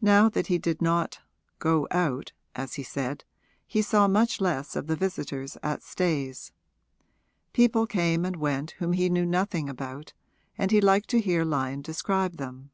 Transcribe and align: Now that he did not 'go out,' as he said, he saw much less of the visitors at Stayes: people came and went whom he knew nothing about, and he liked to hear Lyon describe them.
Now 0.00 0.30
that 0.30 0.46
he 0.46 0.56
did 0.56 0.80
not 0.80 1.20
'go 1.58 1.86
out,' 1.90 2.32
as 2.54 2.76
he 2.76 2.82
said, 2.82 3.24
he 3.66 3.82
saw 3.82 4.08
much 4.08 4.40
less 4.40 4.74
of 4.74 4.86
the 4.86 4.96
visitors 4.96 5.58
at 5.62 5.82
Stayes: 5.82 6.52
people 7.52 7.86
came 7.86 8.24
and 8.24 8.36
went 8.36 8.70
whom 8.78 8.94
he 8.94 9.10
knew 9.10 9.26
nothing 9.26 9.68
about, 9.68 10.14
and 10.56 10.70
he 10.70 10.80
liked 10.80 11.10
to 11.10 11.20
hear 11.20 11.44
Lyon 11.44 11.82
describe 11.82 12.38
them. 12.38 12.70